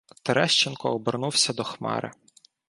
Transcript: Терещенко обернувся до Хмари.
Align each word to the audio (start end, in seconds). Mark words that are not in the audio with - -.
Терещенко 0.23 0.89
обернувся 0.91 1.53
до 1.53 1.63
Хмари. 1.63 2.11